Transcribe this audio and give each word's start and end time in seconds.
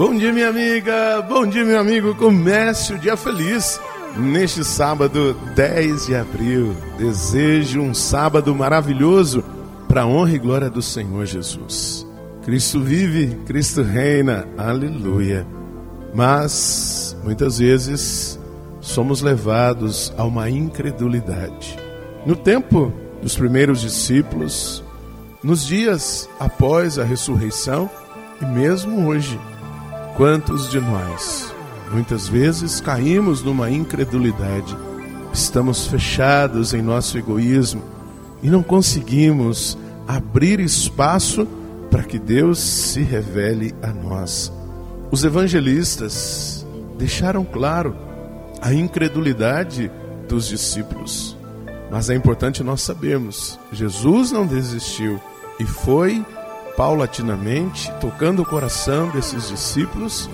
Bom 0.00 0.16
dia, 0.16 0.32
minha 0.32 0.48
amiga. 0.48 1.20
Bom 1.28 1.46
dia, 1.46 1.62
meu 1.62 1.78
amigo. 1.78 2.14
Comece 2.14 2.94
o 2.94 2.98
dia 2.98 3.18
feliz. 3.18 3.78
Neste 4.16 4.64
sábado, 4.64 5.34
10 5.54 6.06
de 6.06 6.14
abril, 6.14 6.74
desejo 6.96 7.82
um 7.82 7.92
sábado 7.92 8.54
maravilhoso 8.54 9.44
para 9.86 10.00
a 10.00 10.06
honra 10.06 10.32
e 10.32 10.38
glória 10.38 10.70
do 10.70 10.80
Senhor 10.80 11.26
Jesus. 11.26 12.06
Cristo 12.42 12.80
vive, 12.80 13.36
Cristo 13.44 13.82
reina. 13.82 14.48
Aleluia. 14.56 15.46
Mas 16.14 17.14
muitas 17.22 17.58
vezes 17.58 18.40
somos 18.80 19.20
levados 19.20 20.14
a 20.16 20.24
uma 20.24 20.48
incredulidade. 20.48 21.78
No 22.24 22.34
tempo 22.34 22.90
dos 23.20 23.36
primeiros 23.36 23.82
discípulos, 23.82 24.82
nos 25.44 25.66
dias 25.66 26.26
após 26.40 26.98
a 26.98 27.04
ressurreição 27.04 27.90
e 28.40 28.46
mesmo 28.46 29.06
hoje, 29.06 29.38
quantos 30.16 30.70
de 30.70 30.80
nós 30.80 31.54
muitas 31.90 32.28
vezes 32.28 32.80
caímos 32.80 33.42
numa 33.42 33.70
incredulidade, 33.70 34.76
estamos 35.32 35.86
fechados 35.86 36.72
em 36.72 36.80
nosso 36.80 37.18
egoísmo 37.18 37.82
e 38.42 38.48
não 38.48 38.62
conseguimos 38.62 39.76
abrir 40.06 40.60
espaço 40.60 41.46
para 41.90 42.04
que 42.04 42.18
Deus 42.18 42.60
se 42.60 43.02
revele 43.02 43.74
a 43.82 43.88
nós. 43.88 44.52
Os 45.10 45.24
evangelistas 45.24 46.64
deixaram 46.96 47.44
claro 47.44 47.96
a 48.62 48.72
incredulidade 48.72 49.90
dos 50.28 50.46
discípulos. 50.46 51.36
Mas 51.90 52.08
é 52.08 52.14
importante 52.14 52.62
nós 52.62 52.82
sabermos: 52.82 53.58
Jesus 53.72 54.30
não 54.30 54.46
desistiu 54.46 55.20
e 55.58 55.64
foi 55.64 56.24
paulatinamente 56.76 57.92
tocando 58.00 58.42
o 58.42 58.46
coração 58.46 59.08
desses 59.10 59.48
discípulos 59.48 60.28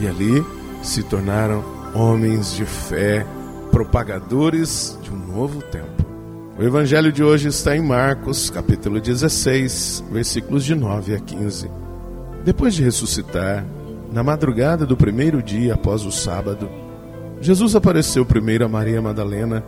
e 0.00 0.06
ali 0.06 0.44
se 0.82 1.02
tornaram 1.02 1.62
homens 1.94 2.54
de 2.54 2.64
fé, 2.64 3.26
propagadores 3.70 4.98
de 5.02 5.12
um 5.12 5.18
novo 5.18 5.62
tempo. 5.62 6.00
O 6.58 6.62
evangelho 6.62 7.12
de 7.12 7.22
hoje 7.22 7.48
está 7.48 7.76
em 7.76 7.82
Marcos, 7.82 8.50
capítulo 8.50 9.00
16, 9.00 10.04
versículos 10.10 10.64
de 10.64 10.74
9 10.74 11.14
a 11.14 11.20
15. 11.20 11.70
Depois 12.44 12.74
de 12.74 12.82
ressuscitar, 12.82 13.64
na 14.10 14.22
madrugada 14.22 14.84
do 14.84 14.96
primeiro 14.96 15.42
dia 15.42 15.74
após 15.74 16.04
o 16.04 16.10
sábado, 16.10 16.68
Jesus 17.40 17.76
apareceu 17.76 18.24
primeiro 18.26 18.64
a 18.64 18.68
Maria 18.68 19.00
Madalena, 19.00 19.64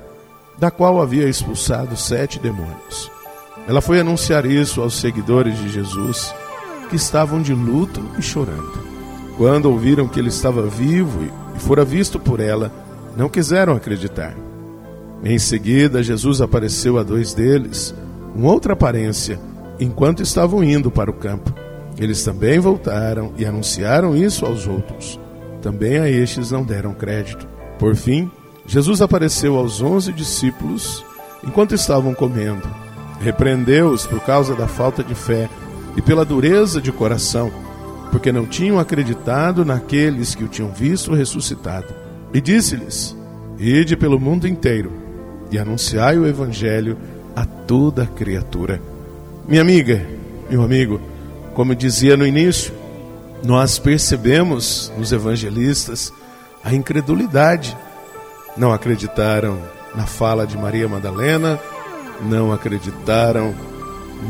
da 0.58 0.70
qual 0.70 1.00
havia 1.00 1.28
expulsado 1.28 1.96
sete 1.96 2.38
demônios. 2.38 3.11
Ela 3.66 3.80
foi 3.80 4.00
anunciar 4.00 4.44
isso 4.44 4.80
aos 4.80 4.94
seguidores 4.94 5.56
de 5.58 5.68
Jesus, 5.68 6.34
que 6.90 6.96
estavam 6.96 7.40
de 7.40 7.54
luto 7.54 8.02
e 8.18 8.22
chorando. 8.22 8.82
Quando 9.36 9.66
ouviram 9.66 10.08
que 10.08 10.18
ele 10.18 10.28
estava 10.28 10.66
vivo 10.66 11.24
e 11.56 11.60
fora 11.60 11.84
visto 11.84 12.18
por 12.18 12.40
ela, 12.40 12.72
não 13.16 13.28
quiseram 13.28 13.74
acreditar. 13.74 14.34
Em 15.24 15.38
seguida, 15.38 16.02
Jesus 16.02 16.40
apareceu 16.40 16.98
a 16.98 17.02
dois 17.02 17.32
deles, 17.32 17.94
com 18.34 18.44
outra 18.44 18.72
aparência, 18.72 19.38
enquanto 19.78 20.22
estavam 20.22 20.64
indo 20.64 20.90
para 20.90 21.10
o 21.10 21.14
campo. 21.14 21.52
Eles 21.98 22.24
também 22.24 22.58
voltaram 22.58 23.32
e 23.36 23.44
anunciaram 23.44 24.16
isso 24.16 24.44
aos 24.44 24.66
outros. 24.66 25.20
Também 25.60 25.98
a 25.98 26.10
estes 26.10 26.50
não 26.50 26.64
deram 26.64 26.92
crédito. 26.92 27.46
Por 27.78 27.94
fim, 27.94 28.30
Jesus 28.66 29.00
apareceu 29.00 29.56
aos 29.56 29.80
onze 29.80 30.12
discípulos 30.12 31.04
enquanto 31.44 31.74
estavam 31.74 32.14
comendo. 32.14 32.68
Repreendeu-os 33.22 34.04
por 34.04 34.20
causa 34.20 34.54
da 34.54 34.66
falta 34.66 35.02
de 35.04 35.14
fé 35.14 35.48
e 35.96 36.02
pela 36.02 36.24
dureza 36.24 36.80
de 36.80 36.90
coração, 36.90 37.52
porque 38.10 38.32
não 38.32 38.44
tinham 38.44 38.80
acreditado 38.80 39.64
naqueles 39.64 40.34
que 40.34 40.42
o 40.42 40.48
tinham 40.48 40.72
visto 40.72 41.14
ressuscitado. 41.14 41.86
E 42.34 42.40
disse-lhes: 42.40 43.16
Ide 43.58 43.96
pelo 43.96 44.18
mundo 44.18 44.48
inteiro 44.48 44.92
e 45.52 45.58
anunciai 45.58 46.18
o 46.18 46.26
evangelho 46.26 46.98
a 47.36 47.44
toda 47.44 48.06
criatura. 48.06 48.82
Minha 49.46 49.62
amiga, 49.62 50.04
meu 50.50 50.64
amigo, 50.64 51.00
como 51.54 51.76
dizia 51.76 52.16
no 52.16 52.26
início, 52.26 52.72
nós 53.44 53.78
percebemos 53.78 54.92
nos 54.98 55.12
evangelistas 55.12 56.12
a 56.64 56.74
incredulidade. 56.74 57.76
Não 58.56 58.72
acreditaram 58.72 59.58
na 59.94 60.06
fala 60.06 60.46
de 60.46 60.58
Maria 60.58 60.88
Madalena, 60.88 61.60
não 62.22 62.52
acreditaram 62.52 63.54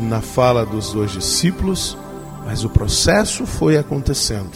na 0.09 0.21
fala 0.21 0.65
dos 0.65 0.91
dois 0.93 1.11
discípulos, 1.11 1.97
mas 2.45 2.63
o 2.63 2.69
processo 2.69 3.45
foi 3.45 3.77
acontecendo. 3.77 4.51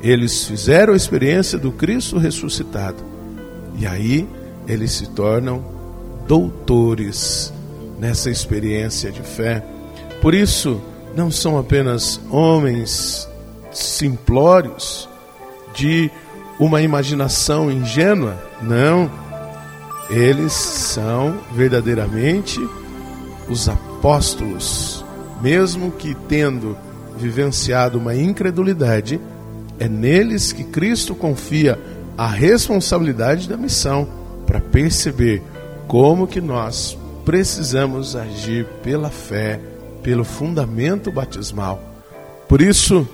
Eles 0.00 0.44
fizeram 0.44 0.92
a 0.92 0.96
experiência 0.96 1.58
do 1.58 1.72
Cristo 1.72 2.18
ressuscitado. 2.18 3.02
E 3.76 3.86
aí 3.86 4.28
eles 4.66 4.92
se 4.92 5.08
tornam 5.08 5.64
doutores 6.26 7.52
nessa 7.98 8.30
experiência 8.30 9.10
de 9.10 9.22
fé. 9.22 9.64
Por 10.20 10.34
isso, 10.34 10.80
não 11.14 11.30
são 11.30 11.58
apenas 11.58 12.20
homens 12.30 13.28
simplórios 13.72 15.08
de 15.74 16.10
uma 16.58 16.82
imaginação 16.82 17.70
ingênua, 17.70 18.38
não. 18.62 19.10
Eles 20.14 20.52
são 20.52 21.40
verdadeiramente 21.52 22.60
os 23.48 23.68
apóstolos, 23.68 25.04
mesmo 25.42 25.90
que 25.90 26.14
tendo 26.28 26.76
vivenciado 27.18 27.98
uma 27.98 28.14
incredulidade, 28.14 29.20
é 29.76 29.88
neles 29.88 30.52
que 30.52 30.62
Cristo 30.62 31.16
confia 31.16 31.76
a 32.16 32.28
responsabilidade 32.28 33.48
da 33.48 33.56
missão 33.56 34.08
para 34.46 34.60
perceber 34.60 35.42
como 35.88 36.28
que 36.28 36.40
nós 36.40 36.96
precisamos 37.24 38.14
agir 38.14 38.66
pela 38.84 39.10
fé 39.10 39.60
pelo 40.00 40.22
fundamento 40.22 41.10
batismal. 41.10 41.82
Por 42.48 42.62
isso, 42.62 43.08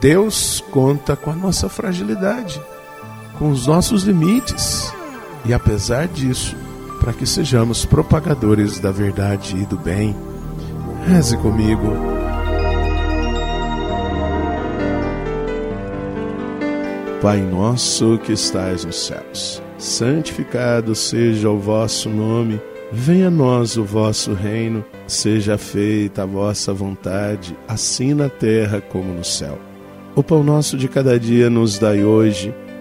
Deus 0.00 0.62
conta 0.70 1.16
com 1.16 1.32
a 1.32 1.34
nossa 1.34 1.68
fragilidade, 1.68 2.60
com 3.36 3.50
os 3.50 3.66
nossos 3.66 4.04
limites, 4.04 4.92
e 5.48 5.54
apesar 5.54 6.06
disso, 6.06 6.54
para 7.00 7.14
que 7.14 7.24
sejamos 7.24 7.86
propagadores 7.86 8.78
da 8.78 8.92
verdade 8.92 9.56
e 9.56 9.64
do 9.64 9.78
bem. 9.78 10.14
Reze 11.06 11.38
comigo. 11.38 11.96
Pai 17.22 17.40
nosso 17.40 18.18
que 18.18 18.32
estais 18.32 18.84
nos 18.84 19.06
céus, 19.06 19.62
santificado 19.78 20.94
seja 20.94 21.48
o 21.48 21.58
vosso 21.58 22.10
nome. 22.10 22.60
Venha 22.92 23.28
a 23.28 23.30
nós 23.30 23.76
o 23.76 23.84
vosso 23.84 24.34
reino, 24.34 24.84
seja 25.06 25.58
feita 25.58 26.22
a 26.22 26.26
vossa 26.26 26.72
vontade, 26.72 27.56
assim 27.66 28.12
na 28.14 28.28
terra 28.28 28.80
como 28.80 29.14
no 29.14 29.24
céu. 29.24 29.58
O 30.14 30.22
pão 30.22 30.42
nosso 30.42 30.76
de 30.76 30.88
cada 30.88 31.18
dia 31.18 31.48
nos 31.48 31.78
dai 31.78 32.04
hoje, 32.04 32.54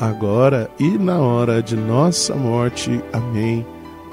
agora 0.00 0.70
e 0.78 0.98
na 0.98 1.18
hora 1.18 1.62
de 1.62 1.76
nossa 1.76 2.34
morte. 2.34 3.00
Amém. 3.12 3.66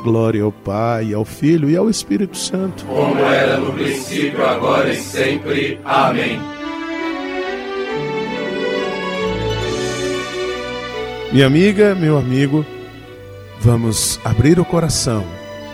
Glória 0.04 0.44
ao 0.44 0.52
Pai, 0.52 1.14
ao 1.14 1.26
Filho 1.26 1.70
e 1.70 1.76
ao 1.76 1.90
Espírito 1.90 2.38
Santo. 2.38 2.86
Como 2.86 3.20
era 3.20 3.58
no 3.58 3.74
princípio, 3.74 4.46
agora 4.46 4.92
e 4.92 4.96
sempre. 4.98 5.80
Amém. 5.84 6.40
Minha 11.32 11.48
amiga, 11.48 11.96
meu 11.96 12.18
amigo, 12.18 12.66
Vamos 13.60 14.20
abrir 14.24 14.60
o 14.60 14.66
coração 14.66 15.26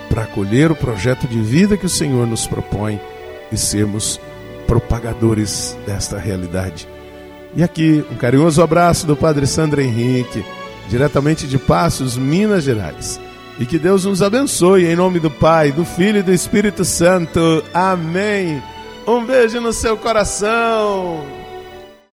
para 0.08 0.22
acolher 0.22 0.70
o 0.70 0.76
projeto 0.76 1.26
de 1.26 1.40
vida 1.40 1.76
que 1.76 1.86
o 1.86 1.88
Senhor 1.88 2.26
nos 2.26 2.46
propõe 2.46 3.00
e 3.52 3.56
sermos 3.56 4.20
propagadores 4.66 5.76
desta 5.86 6.18
realidade. 6.18 6.88
E 7.56 7.62
aqui, 7.62 8.04
um 8.10 8.16
carinhoso 8.16 8.62
abraço 8.62 9.06
do 9.06 9.16
Padre 9.16 9.46
Sandro 9.46 9.80
Henrique, 9.80 10.44
diretamente 10.88 11.46
de 11.46 11.56
Passos, 11.56 12.16
Minas 12.16 12.64
Gerais. 12.64 13.20
E 13.58 13.64
que 13.64 13.78
Deus 13.78 14.04
nos 14.04 14.22
abençoe 14.22 14.86
em 14.86 14.96
nome 14.96 15.20
do 15.20 15.30
Pai, 15.30 15.70
do 15.70 15.84
Filho 15.84 16.18
e 16.18 16.22
do 16.22 16.32
Espírito 16.32 16.84
Santo. 16.84 17.62
Amém. 17.72 18.60
Um 19.06 19.24
beijo 19.24 19.60
no 19.60 19.72
seu 19.72 19.96
coração. 19.96 21.43